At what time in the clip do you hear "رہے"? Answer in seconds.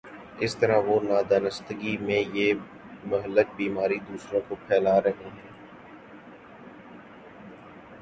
5.01-5.29